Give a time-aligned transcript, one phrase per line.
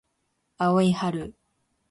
[0.57, 1.35] 青い春